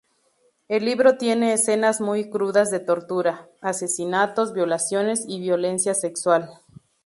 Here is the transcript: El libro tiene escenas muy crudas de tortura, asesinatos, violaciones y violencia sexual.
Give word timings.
El 0.67 0.85
libro 0.85 1.17
tiene 1.17 1.53
escenas 1.53 2.01
muy 2.01 2.31
crudas 2.31 2.71
de 2.71 2.79
tortura, 2.79 3.45
asesinatos, 3.61 4.51
violaciones 4.51 5.23
y 5.27 5.39
violencia 5.39 5.93
sexual. 5.93 6.49